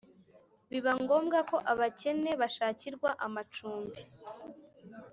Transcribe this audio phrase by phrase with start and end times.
[0.71, 3.99] Biba ngombwa ko abakene bushakirwa amacumbi